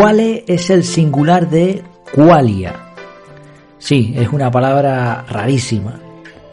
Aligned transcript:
¿Cuál 0.00 0.20
es 0.20 0.70
el 0.70 0.84
singular 0.84 1.50
de 1.50 1.82
qualia? 2.14 2.72
Sí, 3.80 4.14
es 4.16 4.28
una 4.28 4.48
palabra 4.48 5.24
rarísima. 5.28 5.98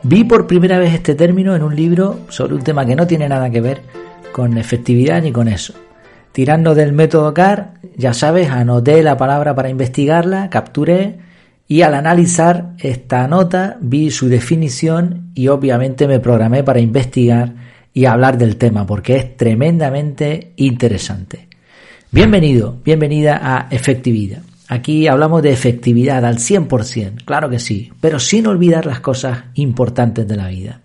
Vi 0.01 0.23
por 0.23 0.47
primera 0.47 0.79
vez 0.79 0.95
este 0.95 1.13
término 1.13 1.55
en 1.55 1.61
un 1.61 1.75
libro 1.75 2.21
sobre 2.29 2.55
un 2.55 2.63
tema 2.63 2.87
que 2.87 2.95
no 2.95 3.05
tiene 3.05 3.29
nada 3.29 3.51
que 3.51 3.61
ver 3.61 3.83
con 4.31 4.57
efectividad 4.57 5.21
ni 5.21 5.31
con 5.31 5.47
eso. 5.47 5.75
Tirando 6.31 6.73
del 6.73 6.93
método 6.93 7.35
CAR, 7.35 7.75
ya 7.95 8.15
sabes, 8.15 8.49
anoté 8.49 9.03
la 9.03 9.15
palabra 9.15 9.53
para 9.53 9.69
investigarla, 9.69 10.49
capturé 10.49 11.19
y 11.67 11.83
al 11.83 11.93
analizar 11.93 12.71
esta 12.79 13.27
nota 13.27 13.77
vi 13.79 14.09
su 14.09 14.27
definición 14.27 15.29
y 15.35 15.49
obviamente 15.49 16.07
me 16.07 16.19
programé 16.19 16.63
para 16.63 16.79
investigar 16.79 17.53
y 17.93 18.05
hablar 18.05 18.39
del 18.39 18.57
tema 18.57 18.87
porque 18.87 19.17
es 19.17 19.37
tremendamente 19.37 20.53
interesante. 20.55 21.44
Bienvenido, 22.11 22.77
bienvenida 22.85 23.39
a 23.41 23.67
Efectividad. 23.71 24.41
Aquí 24.67 25.07
hablamos 25.07 25.41
de 25.41 25.51
efectividad 25.51 26.23
al 26.23 26.37
100%, 26.37 27.25
claro 27.25 27.49
que 27.49 27.59
sí, 27.59 27.91
pero 27.99 28.19
sin 28.19 28.47
olvidar 28.47 28.85
las 28.85 28.99
cosas 28.99 29.45
importantes 29.55 30.27
de 30.27 30.35
la 30.35 30.47
vida. 30.47 30.81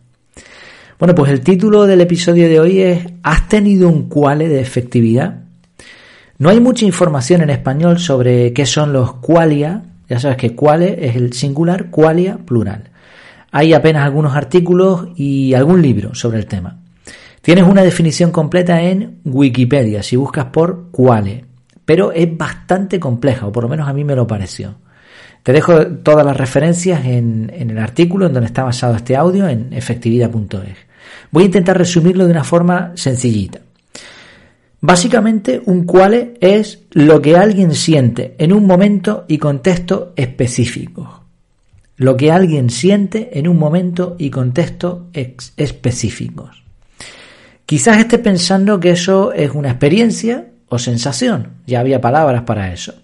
Bueno, 0.99 1.15
pues 1.15 1.31
el 1.31 1.43
título 1.43 1.87
del 1.87 2.01
episodio 2.01 2.49
de 2.49 2.59
hoy 2.59 2.81
es 2.81 3.07
¿Has 3.23 3.49
tenido 3.49 3.89
un 3.89 4.09
cuale 4.09 4.49
de 4.49 4.61
efectividad? 4.61 5.45
No 6.39 6.49
hay 6.49 6.59
mucha 6.59 6.85
información 6.85 7.43
en 7.43 7.51
español 7.51 7.99
sobre 7.99 8.53
qué 8.53 8.67
son 8.67 8.93
los 8.93 9.15
qualia, 9.15 9.83
ya 10.09 10.19
sabes 10.19 10.37
que 10.37 10.55
quale 10.55 11.07
es 11.07 11.17
el 11.17 11.33
singular, 11.33 11.91
qualia 11.91 12.39
plural. 12.39 12.91
Hay 13.53 13.73
apenas 13.73 14.05
algunos 14.05 14.35
artículos 14.35 15.09
y 15.17 15.55
algún 15.55 15.81
libro 15.81 16.15
sobre 16.15 16.39
el 16.39 16.47
tema. 16.47 16.80
Tienes 17.43 17.65
una 17.65 17.83
definición 17.83 18.31
completa 18.31 18.83
en 18.83 19.21
Wikipedia 19.25 20.03
si 20.03 20.17
buscas 20.17 20.47
por 20.47 20.91
quale, 20.91 21.45
pero 21.85 22.13
es 22.13 22.37
bastante 22.37 23.01
compleja, 23.01 23.47
o 23.47 23.53
por 23.53 23.65
lo 23.65 23.69
menos 23.71 23.89
a 23.89 23.95
mí 23.95 24.05
me 24.05 24.15
lo 24.15 24.27
pareció. 24.27 24.75
Te 25.43 25.53
dejo 25.53 25.87
todas 25.87 26.25
las 26.25 26.37
referencias 26.37 27.05
en, 27.07 27.51
el 27.55 27.79
artículo 27.79 28.27
en 28.27 28.35
donde 28.35 28.47
está 28.47 28.63
basado 28.63 28.95
este 28.95 29.17
audio 29.17 29.49
en 29.49 29.73
efectividad.es. 29.73 30.77
Voy 31.31 31.45
a 31.45 31.47
intentar 31.47 31.79
resumirlo 31.79 32.27
de 32.27 32.33
una 32.33 32.45
forma 32.45 32.93
sencillita. 32.95 33.61
Básicamente, 34.83 35.63
un 35.65 35.85
quale 35.85 36.35
es 36.41 36.81
lo 36.91 37.23
que 37.23 37.37
alguien 37.37 37.75
siente 37.75 38.35
en 38.39 38.53
un 38.53 38.67
momento 38.67 39.25
y 39.29 39.39
contexto 39.39 40.13
específico. 40.15 41.25
Lo 41.97 42.17
que 42.17 42.31
alguien 42.31 42.71
siente 42.71 43.39
en 43.39 43.49
un 43.49 43.59
momento 43.59 44.17
y 44.19 44.31
contexto 44.31 45.09
específicos. 45.13 46.60
Quizás 47.71 47.99
esté 47.99 48.19
pensando 48.19 48.81
que 48.81 48.91
eso 48.91 49.33
es 49.33 49.53
una 49.53 49.69
experiencia 49.69 50.49
o 50.69 50.81
sensación, 50.81 51.53
ya 51.69 51.79
había 51.79 52.01
palabras 52.01 52.43
para 52.43 52.73
eso. 52.73 52.95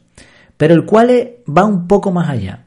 Pero 0.56 0.74
el 0.74 0.84
cual 0.84 1.36
va 1.48 1.64
un 1.64 1.86
poco 1.86 2.10
más 2.10 2.28
allá. 2.28 2.64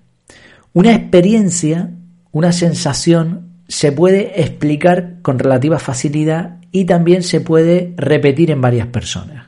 Una 0.72 0.96
experiencia, 0.96 1.92
una 2.32 2.54
sensación, 2.54 3.50
se 3.68 3.92
puede 3.92 4.40
explicar 4.42 5.16
con 5.22 5.40
relativa 5.40 5.78
facilidad 5.78 6.60
y 6.72 6.86
también 6.86 7.22
se 7.22 7.42
puede 7.42 7.94
repetir 7.98 8.50
en 8.50 8.62
varias 8.62 8.88
personas. 8.88 9.48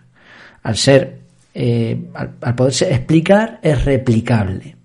Al 0.62 0.76
ser, 0.76 1.20
eh, 1.54 2.02
al, 2.14 2.56
poderse 2.56 2.94
explicar, 2.94 3.62
es 3.64 3.86
replicable. 3.86 4.76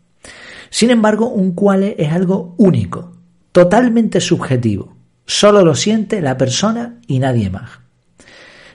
Sin 0.71 0.91
embargo, 0.91 1.31
un 1.31 1.51
cual 1.51 1.83
es 1.83 2.13
algo 2.13 2.55
único, 2.59 3.17
totalmente 3.51 4.21
subjetivo. 4.21 4.96
Solo 5.27 5.65
lo 5.65 5.75
siente 5.75 6.21
la 6.21 6.37
persona 6.39 7.01
y 7.07 7.19
nadie 7.19 7.51
más. 7.51 7.71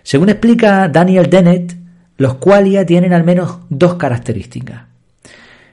Según 0.03 0.30
explica 0.30 0.90
Daniel 0.90 1.30
Dennett, 1.30 1.75
los 2.18 2.36
qualia 2.36 2.86
tienen 2.86 3.14
al 3.14 3.24
menos 3.24 3.59
dos 3.70 3.96
características. 3.96 4.84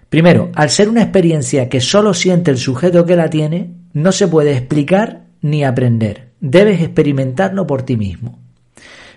Primero, 0.09 0.51
al 0.55 0.71
ser 0.71 0.89
una 0.89 1.03
experiencia 1.03 1.69
que 1.69 1.81
solo 1.81 2.15
siente 2.15 2.51
el 2.51 2.59
sujeto 2.59 3.05
que 3.05 3.17
la 3.17 3.29
tiene, 3.29 3.75
no 3.93 4.13
se 4.13 4.29
puede 4.29 4.53
explicar 4.53 5.25
ni 5.43 5.65
aprender. 5.65 6.29
Debes 6.41 6.81
experimentarlo 6.81 7.67
por 7.67 7.83
ti 7.83 7.97
mismo. 7.97 8.39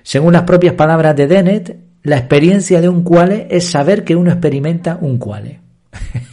Según 0.04 0.34
las 0.34 0.44
propias 0.44 0.74
palabras 0.74 1.16
de 1.16 1.28
Dennett, 1.28 1.78
la 2.04 2.18
experiencia 2.18 2.82
de 2.82 2.90
un 2.90 3.04
quale 3.04 3.48
es 3.52 3.70
saber 3.70 4.04
que 4.04 4.16
uno 4.16 4.32
experimenta 4.32 4.98
un 5.00 5.18
quale. 5.18 5.60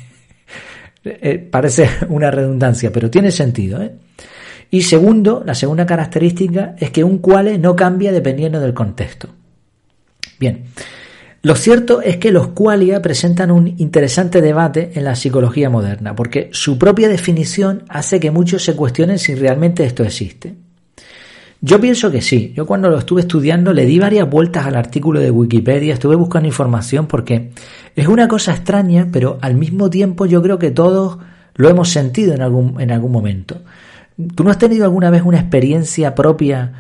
Eh, 1.05 1.39
parece 1.39 1.89
una 2.09 2.31
redundancia, 2.31 2.93
pero 2.93 3.09
tiene 3.09 3.31
sentido. 3.31 3.81
¿eh? 3.81 3.93
Y 4.71 4.83
segundo, 4.83 5.43
la 5.47 5.55
segunda 5.55 5.87
característica 5.87 6.75
es 6.79 6.91
que 6.91 7.05
un 7.05 7.19
quale 7.19 7.59
no 7.59 7.75
cambia 7.75 8.13
dependiendo 8.13 8.61
del 8.61 8.75
contexto. 8.75 9.29
Bien, 10.39 10.65
lo 11.43 11.55
cierto 11.55 12.03
es 12.03 12.17
que 12.17 12.33
los 12.33 12.49
qualia 12.49 13.01
presentan 13.01 13.51
un 13.51 13.75
interesante 13.79 14.41
debate 14.41 14.93
en 14.95 15.05
la 15.05 15.15
psicología 15.15 15.71
moderna, 15.71 16.15
porque 16.15 16.51
su 16.53 16.79
propia 16.79 17.09
definición 17.09 17.85
hace 17.89 18.21
que 18.21 18.31
muchos 18.31 18.65
se 18.65 18.75
cuestionen 18.75 19.19
si 19.19 19.35
realmente 19.35 19.85
esto 19.85 20.03
existe. 20.03 20.57
Yo 21.61 21.81
pienso 21.81 22.11
que 22.11 22.23
sí. 22.23 22.53
Yo 22.57 22.67
cuando 22.67 22.89
lo 22.89 22.99
estuve 22.99 23.23
estudiando 23.23 23.73
le 23.73 23.85
di 23.85 23.99
varias 23.99 24.29
vueltas 24.29 24.67
al 24.67 24.77
artículo 24.77 25.21
de 25.21 25.31
Wikipedia, 25.31 25.95
estuve 25.95 26.15
buscando 26.17 26.49
información 26.49 27.07
porque 27.07 27.51
es 27.97 28.07
una 28.07 28.29
cosa 28.29 28.53
extraña, 28.53 29.09
pero 29.13 29.39
al 29.41 29.55
mismo 29.55 29.91
tiempo 29.91 30.27
yo 30.27 30.43
creo 30.43 30.59
que 30.59 30.71
todos 30.71 31.19
lo 31.55 31.69
hemos 31.69 31.89
sentido 31.89 32.35
en 32.35 32.43
algún, 32.43 32.81
en 32.81 32.93
algún 32.93 33.11
momento. 33.11 33.63
¿Tú 34.35 34.43
no 34.43 34.51
has 34.51 34.59
tenido 34.59 34.85
alguna 34.85 35.11
vez 35.11 35.23
una 35.23 35.39
experiencia 35.39 36.15
propia 36.15 36.73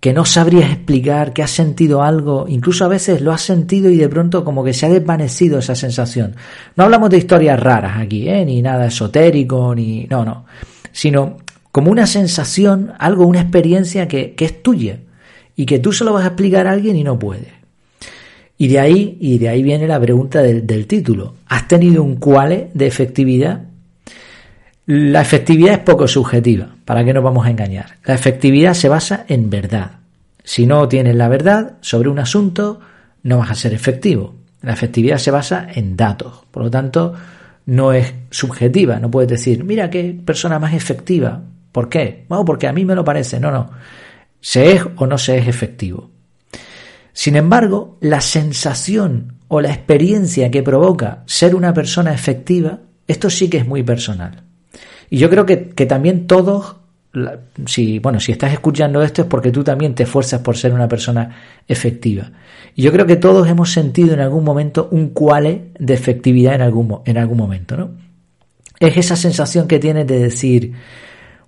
que 0.00 0.12
no 0.12 0.24
sabrías 0.24 0.70
explicar, 0.70 1.32
que 1.32 1.42
has 1.42 1.50
sentido 1.50 2.02
algo, 2.02 2.46
incluso 2.48 2.84
a 2.84 2.88
veces 2.88 3.20
lo 3.20 3.32
has 3.32 3.42
sentido 3.42 3.90
y 3.90 3.96
de 3.96 4.08
pronto 4.08 4.44
como 4.44 4.64
que 4.64 4.72
se 4.72 4.86
ha 4.86 4.88
desvanecido 4.88 5.58
esa 5.58 5.74
sensación? 5.74 6.36
No 6.74 6.84
hablamos 6.84 7.10
de 7.10 7.18
historias 7.18 7.60
raras 7.60 7.98
aquí, 7.98 8.28
¿eh? 8.28 8.44
ni 8.44 8.62
nada 8.62 8.86
esotérico, 8.86 9.74
ni... 9.74 10.06
no, 10.08 10.24
no, 10.24 10.46
sino 10.92 11.36
como 11.70 11.90
una 11.90 12.06
sensación, 12.06 12.92
algo, 12.98 13.26
una 13.26 13.42
experiencia 13.42 14.08
que, 14.08 14.34
es 14.38 14.62
tuya 14.62 15.00
y 15.54 15.66
que 15.66 15.78
tú 15.78 15.92
se 15.92 16.04
lo 16.04 16.14
vas 16.14 16.24
a 16.24 16.28
explicar 16.28 16.66
a 16.66 16.72
alguien 16.72 16.96
y 16.96 17.04
no 17.04 17.18
puedes. 17.18 17.52
Y 18.56 18.68
de 18.68 18.80
ahí, 18.80 19.18
y 19.20 19.36
de 19.36 19.50
ahí 19.50 19.62
viene 19.62 19.86
la 19.86 20.00
pregunta 20.00 20.40
del, 20.40 20.66
del 20.66 20.86
título. 20.86 21.34
¿Has 21.46 21.68
tenido 21.68 22.02
un 22.02 22.16
cuale 22.16 22.70
de 22.72 22.86
efectividad? 22.86 23.64
La 24.86 25.20
efectividad 25.20 25.74
es 25.74 25.78
poco 25.80 26.06
subjetiva, 26.06 26.76
¿para 26.84 27.04
qué 27.04 27.12
nos 27.12 27.24
vamos 27.24 27.44
a 27.44 27.50
engañar? 27.50 27.96
La 28.04 28.14
efectividad 28.14 28.72
se 28.72 28.88
basa 28.88 29.24
en 29.26 29.50
verdad. 29.50 29.98
Si 30.44 30.64
no 30.64 30.86
tienes 30.86 31.16
la 31.16 31.28
verdad 31.28 31.78
sobre 31.80 32.08
un 32.08 32.20
asunto, 32.20 32.78
no 33.24 33.38
vas 33.38 33.50
a 33.50 33.56
ser 33.56 33.74
efectivo. 33.74 34.36
La 34.62 34.74
efectividad 34.74 35.18
se 35.18 35.32
basa 35.32 35.66
en 35.74 35.96
datos, 35.96 36.44
por 36.52 36.62
lo 36.62 36.70
tanto, 36.70 37.14
no 37.66 37.92
es 37.92 38.14
subjetiva. 38.30 39.00
No 39.00 39.10
puedes 39.10 39.28
decir, 39.28 39.64
mira 39.64 39.90
qué 39.90 40.16
persona 40.24 40.60
más 40.60 40.72
efectiva. 40.72 41.42
¿Por 41.72 41.88
qué? 41.88 42.24
Bueno, 42.28 42.44
porque 42.44 42.68
a 42.68 42.72
mí 42.72 42.84
me 42.84 42.94
lo 42.94 43.04
parece. 43.04 43.40
No, 43.40 43.50
no. 43.50 43.68
Se 44.40 44.70
es 44.70 44.84
o 44.94 45.04
no 45.04 45.18
se 45.18 45.36
es 45.38 45.48
efectivo. 45.48 46.12
Sin 47.12 47.34
embargo, 47.34 47.98
la 48.00 48.20
sensación 48.20 49.34
o 49.48 49.60
la 49.60 49.72
experiencia 49.72 50.48
que 50.48 50.62
provoca 50.62 51.24
ser 51.26 51.56
una 51.56 51.74
persona 51.74 52.14
efectiva, 52.14 52.78
esto 53.08 53.30
sí 53.30 53.50
que 53.50 53.58
es 53.58 53.66
muy 53.66 53.82
personal. 53.82 54.45
Y 55.10 55.18
yo 55.18 55.30
creo 55.30 55.46
que, 55.46 55.56
también 55.86 56.26
todos, 56.26 56.76
si, 57.66 57.98
bueno, 57.98 58.20
si 58.20 58.32
estás 58.32 58.52
escuchando 58.52 59.02
esto 59.02 59.22
es 59.22 59.28
porque 59.28 59.50
tú 59.50 59.62
también 59.62 59.94
te 59.94 60.02
esfuerzas 60.02 60.40
por 60.40 60.56
ser 60.56 60.72
una 60.72 60.88
persona 60.88 61.36
efectiva. 61.66 62.30
Y 62.74 62.82
yo 62.82 62.92
creo 62.92 63.06
que 63.06 63.16
todos 63.16 63.48
hemos 63.48 63.72
sentido 63.72 64.14
en 64.14 64.20
algún 64.20 64.44
momento 64.44 64.88
un 64.90 65.10
cuale 65.10 65.70
de 65.78 65.94
efectividad 65.94 66.54
en 66.54 66.62
algún, 66.62 67.00
en 67.04 67.18
algún 67.18 67.38
momento, 67.38 67.76
¿no? 67.76 67.90
Es 68.78 68.96
esa 68.98 69.16
sensación 69.16 69.66
que 69.66 69.78
tienes 69.78 70.06
de 70.06 70.18
decir, 70.18 70.72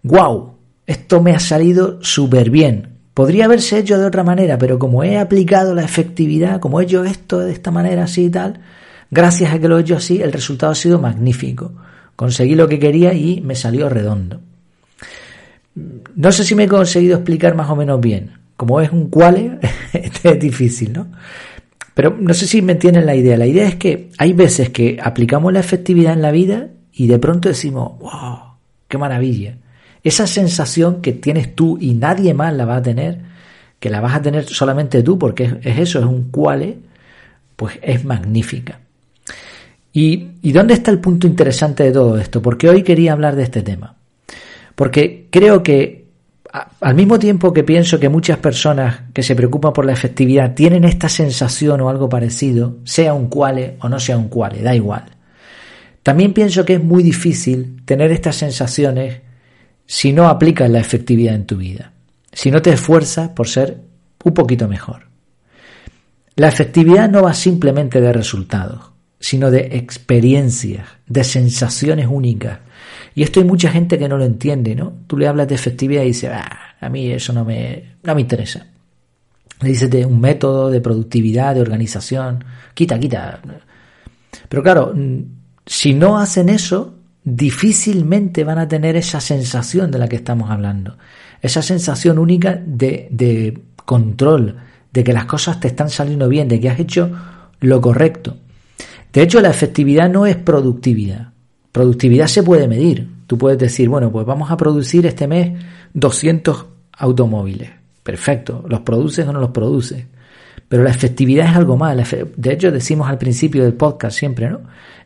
wow, 0.03 0.55
esto 0.87 1.21
me 1.21 1.33
ha 1.33 1.41
salido 1.41 2.03
súper 2.03 2.49
bien. 2.49 2.89
Podría 3.13 3.45
haberse 3.45 3.79
hecho 3.79 3.99
de 3.99 4.07
otra 4.07 4.25
manera, 4.25 4.57
pero 4.57 4.79
como 4.79 5.05
he 5.05 5.19
aplicado 5.19 5.75
la 5.75 5.83
efectividad, 5.83 6.61
como 6.61 6.81
he 6.81 6.85
hecho 6.85 7.05
esto 7.05 7.41
de 7.41 7.53
esta 7.53 7.71
manera 7.71 8.05
así 8.05 8.27
y 8.27 8.31
tal, 8.31 8.61
gracias 9.11 9.53
a 9.53 9.59
que 9.59 9.69
lo 9.69 9.77
he 9.77 9.83
hecho 9.83 9.97
así, 9.97 10.23
el 10.23 10.33
resultado 10.33 10.73
ha 10.73 10.77
sido 10.77 10.99
magnífico. 10.99 11.73
Conseguí 12.19 12.57
lo 12.57 12.67
que 12.67 12.81
quería 12.81 13.15
y 13.15 13.41
me 13.43 13.55
salió 13.55 13.89
redondo. 13.89 14.41
No 16.17 16.33
sé 16.33 16.43
si 16.43 16.57
me 16.57 16.65
he 16.65 16.67
conseguido 16.69 17.15
explicar 17.15 17.55
más 17.55 17.71
o 17.71 17.77
menos 17.77 18.01
bien. 18.01 18.33
Como 18.57 18.81
es 18.81 18.91
un 18.91 19.09
cuale, 19.09 19.61
este 19.93 20.31
es 20.31 20.41
difícil, 20.41 20.95
¿no? 20.95 21.07
Pero 21.95 22.17
no 22.19 22.35
sé 22.35 22.49
si 22.49 22.61
me 22.61 22.73
entienden 22.73 23.07
la 23.07 23.15
idea. 23.15 23.37
La 23.37 23.47
idea 23.47 23.69
es 23.69 23.77
que 23.77 24.11
hay 24.19 24.33
veces 24.33 24.71
que 24.71 24.99
aplicamos 25.01 25.53
la 25.53 25.61
efectividad 25.61 26.13
en 26.13 26.23
la 26.23 26.33
vida 26.33 26.71
y 26.93 27.07
de 27.07 27.21
pronto 27.21 27.51
decimos, 27.51 27.97
wow, 28.01 28.57
qué 28.89 28.99
maravilla. 28.99 29.55
Esa 30.03 30.27
sensación 30.27 31.01
que 31.01 31.13
tienes 31.13 31.55
tú 31.55 31.79
y 31.81 31.95
nadie 31.95 32.35
más 32.35 32.53
la 32.53 32.65
va 32.65 32.79
a 32.79 32.83
tener, 32.83 33.21
que 33.79 33.91
la 33.91 34.01
vas 34.01 34.17
a 34.17 34.23
tener 34.23 34.45
solamente 34.47 35.05
tú 35.05 35.21
porque 35.21 35.45
es, 35.45 35.55
es 35.63 35.79
eso, 35.79 36.01
es 36.01 36.05
un 36.05 36.33
cuale, 36.33 36.79
pues 37.55 37.79
es 37.81 38.05
magnífica. 38.05 38.81
¿Y, 40.01 40.53
dónde 40.53 40.75
está 40.75 40.93
el 40.93 41.01
punto 41.01 41.27
interesante 41.27 41.83
de 41.83 41.91
todo 41.91 42.17
esto? 42.19 42.41
Porque 42.41 42.69
hoy 42.69 42.85
quería 42.85 43.13
hablar 43.13 43.35
de 43.35 43.43
este 43.43 43.63
tema. 43.63 43.97
Porque 44.77 45.27
creo 45.29 45.61
que 45.65 46.07
al 46.81 46.95
mismo 46.95 47.19
tiempo 47.19 47.53
que 47.53 47.65
pienso 47.65 47.99
que 47.99 48.09
muchas 48.09 48.39
personas 48.39 49.01
que 49.13 49.25
se 49.25 49.35
preocupan 49.35 49.73
por 49.73 49.85
la 49.85 49.93
efectividad 49.93 50.55
tienen 50.55 50.85
esta 50.85 51.09
sensación 51.09 51.81
o 51.81 51.89
algo 51.89 52.09
parecido, 52.09 52.77
sea 52.85 53.13
un 53.13 53.27
cuale 53.29 53.77
o 53.81 53.89
no 53.89 53.99
sea 53.99 54.17
un 54.17 54.29
cuale, 54.29 54.63
da 54.63 54.73
igual. 54.73 55.05
También 56.05 56.33
pienso 56.33 56.65
que 56.65 56.75
es 56.75 56.83
muy 56.83 57.03
difícil 57.03 57.83
tener 57.85 58.13
estas 58.13 58.37
sensaciones 58.37 59.21
si 59.85 60.13
no 60.13 60.29
aplicas 60.29 60.71
la 60.71 60.79
efectividad 60.79 61.35
en 61.35 61.45
tu 61.45 61.57
vida, 61.57 61.91
si 62.33 62.53
no 62.53 62.63
te 62.63 62.71
esfuerzas 62.71 63.31
por 63.31 63.49
ser 63.49 63.79
un 64.23 64.33
poquito 64.33 64.69
mejor. 64.69 65.09
La 66.37 66.47
efectividad 66.47 67.11
no 67.11 67.25
va 67.25 67.35
simplemente 67.35 68.01
de 68.01 68.13
resultados, 68.13 68.93
sino 69.21 69.51
de 69.51 69.77
experiencias, 69.77 70.87
de 71.07 71.25
sensaciones 71.25 72.07
únicas. 72.09 72.61
Y 73.15 73.23
esto 73.23 73.41
hay 73.41 73.47
mucha 73.47 73.71
gente 73.71 73.99
que 73.99 74.09
no 74.09 74.17
lo 74.17 74.25
entiende, 74.25 74.75
¿no? 74.75 74.93
Tú 75.07 75.17
le 75.17 75.27
hablas 75.27 75.49
de 75.49 75.55
efectividad 75.55 76.03
y 76.03 76.09
dice, 76.09 76.29
ah, 76.29 76.77
a 76.81 76.89
mí 76.89 77.11
eso 77.11 77.33
no 77.33 77.45
me, 77.45 77.97
no 78.03 78.15
me 78.15 78.21
interesa. 78.21 78.67
Le 79.61 79.71
dices 79.71 79.91
de 79.91 80.07
un 80.07 80.21
método 80.21 80.71
de 80.71 80.81
productividad, 80.81 81.55
de 81.55 81.61
organización, 81.61 82.45
quita, 82.75 82.99
quita. 82.99 83.41
Pero 84.49 84.63
claro, 84.63 84.95
si 85.67 85.95
no 85.95 86.19
hacen 86.19 86.49
eso, 86.49 86.95
difícilmente 87.25 88.45
van 88.45 88.59
a 88.59 88.69
tener 88.69 88.95
esa 88.95 89.21
sensación 89.21 89.91
de 89.91 89.99
la 89.99 90.09
que 90.09 90.17
estamos 90.17 90.51
hablando. 90.51 90.97
Esa 91.43 91.63
sensación 91.63 92.19
única 92.19 92.55
de 92.55 93.61
control, 93.85 94.57
de 94.93 95.03
que 95.03 95.13
las 95.13 95.25
cosas 95.25 95.59
te 95.59 95.69
están 95.69 95.91
saliendo 95.91 96.29
bien, 96.29 96.47
de 96.47 96.61
que 96.61 96.69
has 96.69 96.79
hecho 96.79 97.11
lo 97.61 97.81
correcto. 97.81 98.37
De 99.19 99.25
hecho, 99.25 99.41
la 99.41 99.51
efectividad 99.51 100.09
no 100.09 100.27
es 100.27 100.37
productividad. 100.37 101.33
Productividad 101.73 102.29
se 102.29 102.45
puede 102.45 102.69
medir. 102.69 103.09
Tú 103.27 103.37
puedes 103.37 103.59
decir, 103.59 103.89
bueno, 103.89 104.13
pues 104.13 104.25
vamos 104.25 104.49
a 104.53 104.57
producir 104.57 105.07
este 105.07 105.27
mes 105.27 105.61
200 105.93 106.67
automóviles. 106.93 107.69
Perfecto, 108.05 108.65
¿los 108.69 108.83
produces 108.83 109.27
o 109.27 109.33
no 109.33 109.41
los 109.41 109.51
produces? 109.51 110.07
Pero 110.69 110.85
la 110.85 110.91
efectividad 110.91 111.51
es 111.51 111.57
algo 111.57 111.77
más. 111.77 111.97
De 112.37 112.53
hecho, 112.53 112.71
decimos 112.71 113.09
al 113.09 113.19
principio 113.19 113.65
del 113.65 113.75
podcast 113.75 114.17
siempre, 114.17 114.51
¿no? 114.51 114.61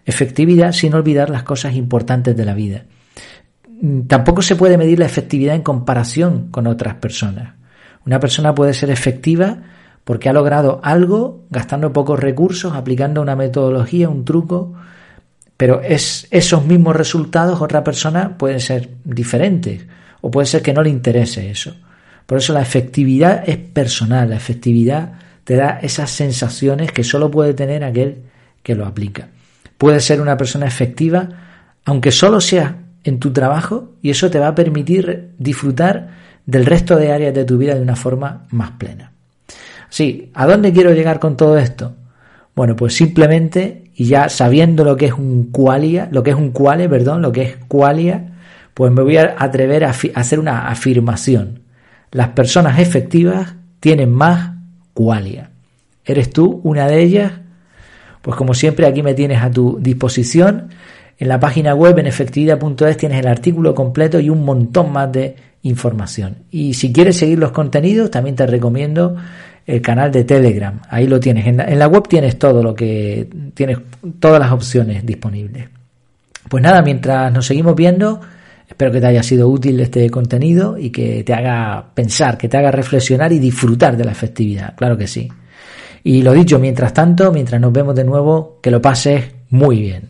Efectividad 0.05 0.73
sin 0.73 0.93
olvidar 0.93 1.31
las 1.31 1.45
cosas 1.45 1.75
importantes 1.75 2.37
de 2.37 2.45
la 2.45 2.53
vida. 2.53 2.85
Mm, 3.81 4.03
tampoco 4.03 4.43
se 4.43 4.57
puede 4.57 4.77
medir 4.77 4.99
la 4.99 5.07
efectividad 5.07 5.55
en 5.55 5.63
comparación 5.63 6.49
con 6.51 6.67
otras 6.67 6.97
personas. 6.97 7.55
Una 8.05 8.21
persona 8.21 8.55
puede 8.55 8.75
ser 8.75 8.91
efectiva 8.91 9.63
porque 10.05 10.29
ha 10.29 10.33
logrado 10.33 10.81
algo 10.83 11.45
gastando 11.51 11.93
pocos 11.93 12.19
recursos, 12.19 12.75
aplicando 12.75 13.23
una 13.23 13.37
metodología, 13.37 14.09
un 14.09 14.25
truco, 14.25 14.75
pero 15.57 15.81
es, 15.81 16.27
esos 16.31 16.65
mismos 16.65 16.97
resultados 16.97 17.61
otra 17.61 17.85
persona 17.85 18.37
pueden 18.37 18.61
ser 18.61 18.91
diferentes 19.05 19.87
o 20.21 20.31
puede 20.31 20.47
ser 20.47 20.63
que 20.63 20.73
no 20.73 20.83
le 20.83 20.91
interese 20.91 21.51
eso. 21.51 21.75
Por 22.27 22.39
eso 22.39 22.53
la 22.53 22.63
efectividad 22.63 23.49
es 23.49 23.59
personal, 23.59 24.31
la 24.31 24.37
efectividad 24.37 25.13
te 25.45 25.57
da 25.57 25.79
esas 25.81 26.11
sensaciones 26.11 26.93
que 26.93 27.05
solo 27.05 27.31
puede 27.31 27.55
tener 27.55 27.85
aquel 27.85 28.23
que 28.63 28.75
lo 28.75 28.87
aplica. 28.87 29.29
Puede 29.79 30.01
ser 30.01 30.21
una 30.21 30.37
persona 30.37 30.67
efectiva, 30.67 31.29
aunque 31.85 32.13
solo 32.13 32.41
sea 32.41 32.77
en 33.05 33.19
tu 33.19 33.33
trabajo, 33.33 33.93
y 34.01 34.11
eso 34.11 34.31
te 34.31 34.39
va 34.39 34.49
a 34.49 34.55
permitir 34.55 35.33
disfrutar 35.39 36.11
del 36.47 36.67
resto 36.67 36.97
de 36.97 37.13
áreas 37.13 37.35
de 37.35 37.45
tu 37.45 37.59
vida 37.59 37.75
de 37.75 37.83
una 37.83 37.97
forma 37.97 38.47
más 38.51 38.73
plena. 38.73 39.12
Sí, 39.93 40.31
¿a 40.33 40.47
dónde 40.47 40.73
quiero 40.73 40.95
llegar 40.95 41.21
con 41.21 41.37
todo 41.37 41.59
esto? 41.59 41.93
Bueno, 42.57 42.77
pues 42.77 42.95
simplemente, 42.95 43.91
y 43.95 44.07
ya 44.07 44.31
sabiendo 44.31 44.85
lo 44.85 44.97
que 44.97 45.05
es 45.05 45.13
un 45.13 45.51
qualia, 45.53 46.09
lo 46.11 46.23
que 46.23 46.31
es 46.31 46.37
un 46.37 46.51
quale, 46.51 46.89
perdón, 46.89 47.21
lo 47.21 47.31
que 47.31 47.43
es 47.43 47.57
qualia, 47.69 48.33
pues 48.73 48.91
me 48.91 49.03
voy 49.03 49.19
a 49.19 49.37
atrever 49.39 49.85
a, 49.85 49.91
hacer 49.91 50.41
una 50.41 50.69
afirmación. 50.69 51.61
Las 52.11 52.29
personas 52.29 52.79
efectivas 52.79 53.55
tienen 53.81 54.11
más 54.11 54.53
qualia. 54.95 55.51
¿Eres 56.07 56.31
tú 56.31 56.63
una 56.65 56.87
de 56.87 57.03
ellas? 57.03 57.33
Pues 58.23 58.35
como 58.35 58.55
siempre 58.55 58.87
aquí 58.87 59.03
me 59.03 59.13
tienes 59.13 59.43
a 59.43 59.51
tu 59.51 59.79
disposición. 59.79 60.71
En 61.19 61.29
la 61.29 61.39
página 61.39 61.75
web 61.75 61.99
en 61.99 62.07
efectividad.es 62.07 62.97
tienes 62.97 63.19
el 63.19 63.29
artículo 63.29 63.75
completo 63.75 64.19
y 64.21 64.31
un 64.31 64.43
montón 64.43 64.91
más 64.91 65.13
de 65.13 65.37
información. 65.65 66.37
Y 66.51 66.73
si 66.73 66.95
quieres 66.95 67.19
seguir 67.19 67.39
los 67.39 67.53
contenidos, 67.53 68.11
también 68.11 68.37
te 68.37 68.47
recomiendo 68.47 69.17
el 69.67 69.81
canal 69.81 70.11
de 70.11 70.25
Telegram. 70.25 70.81
Ahí 70.89 71.07
lo 71.07 71.21
tienes. 71.21 71.47
En 71.47 71.79
la, 71.79 71.87
web 71.87 72.09
tienes 72.09 72.39
todo 72.39 72.63
lo 72.63 72.75
que 72.75 73.29
tienes, 73.55 73.79
todas 74.19 74.41
las 74.41 74.53
opciones 74.53 75.05
disponibles. 75.05 75.69
Pues 76.49 76.63
nada, 76.63 76.83
mientras 76.83 77.33
nos 77.33 77.47
seguimos 77.47 77.75
viendo, 77.75 78.21
espero 78.69 78.93
que 78.93 79.01
te 79.01 79.07
haya 79.07 79.23
sido 79.23 79.49
útil 79.49 79.81
este 79.81 80.11
contenido 80.11 80.77
y 80.77 80.91
que 80.91 81.23
te 81.25 81.33
haga 81.33 81.87
pensar, 81.95 82.37
que 82.37 82.49
te 82.49 82.57
haga 82.57 82.71
reflexionar 82.71 83.33
y 83.33 83.39
disfrutar 83.39 83.97
de 83.97 84.05
la 84.05 84.13
efectividad. 84.13 84.75
Claro 84.77 84.97
que 84.97 85.07
sí. 85.07 85.29
Y 86.05 86.23
lo 86.23 86.33
dicho, 86.33 86.59
mientras 86.59 86.93
tanto, 86.93 87.33
mientras 87.33 87.61
nos 87.61 87.73
vemos 87.73 87.95
de 87.95 88.05
nuevo, 88.05 88.59
que 88.61 88.71
lo 88.71 88.83
pases 88.83 89.25
muy 89.51 89.81
bien. 89.81 90.09